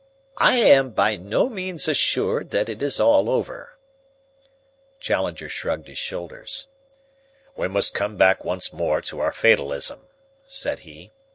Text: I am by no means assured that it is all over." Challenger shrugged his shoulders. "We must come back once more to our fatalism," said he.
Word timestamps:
I 0.39 0.55
am 0.55 0.89
by 0.93 1.15
no 1.15 1.47
means 1.47 1.87
assured 1.87 2.49
that 2.49 2.69
it 2.69 2.81
is 2.81 2.99
all 2.99 3.29
over." 3.29 3.77
Challenger 4.99 5.47
shrugged 5.47 5.87
his 5.87 5.99
shoulders. 5.99 6.65
"We 7.55 7.67
must 7.67 7.93
come 7.93 8.17
back 8.17 8.43
once 8.43 8.73
more 8.73 9.01
to 9.01 9.19
our 9.19 9.31
fatalism," 9.31 10.07
said 10.43 10.79
he. 10.79 11.11